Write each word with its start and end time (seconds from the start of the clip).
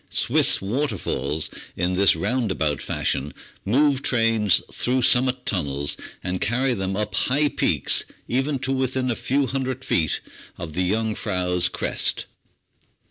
Swiss 0.09 0.63
waterfalls, 0.63 1.51
in 1.75 1.93
this 1.93 2.15
roundabout 2.15 2.81
fashion, 2.81 3.35
move 3.63 4.01
trains 4.01 4.59
through 4.71 5.03
sum 5.03 5.25
mit 5.25 5.45
tunnels, 5.45 5.95
and 6.23 6.41
carry 6.41 6.73
them 6.73 6.95
up 6.97 7.13
high 7.13 7.49
peaks 7.49 8.03
even 8.27 8.57
to 8.57 8.71
within 8.71 9.11
a 9.11 9.15
few 9.15 9.45
hundred 9.45 9.85
feet 9.85 10.19
of 10.57 10.73
the 10.73 10.89
Jungfrau's 10.89 11.67
crest. 11.69 12.25